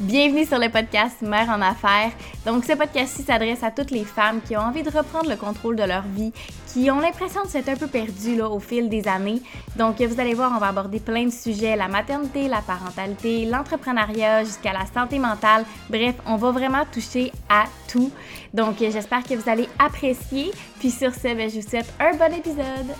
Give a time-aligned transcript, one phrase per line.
[0.00, 2.10] Bienvenue sur le podcast Mère en affaires.
[2.46, 5.76] Donc, ce podcast-ci s'adresse à toutes les femmes qui ont envie de reprendre le contrôle
[5.76, 6.32] de leur vie,
[6.72, 9.42] qui ont l'impression de s'être un peu perdues là, au fil des années.
[9.76, 14.44] Donc, vous allez voir, on va aborder plein de sujets la maternité, la parentalité, l'entrepreneuriat,
[14.44, 15.66] jusqu'à la santé mentale.
[15.90, 18.10] Bref, on va vraiment toucher à tout.
[18.54, 20.50] Donc, j'espère que vous allez apprécier.
[20.78, 22.96] Puis sur ce, ben, je vous souhaite un bon épisode.